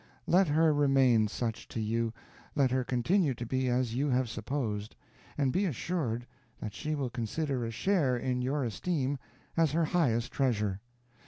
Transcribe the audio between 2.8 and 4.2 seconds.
continue to be as you